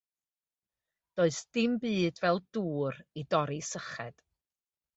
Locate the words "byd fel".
1.83-2.39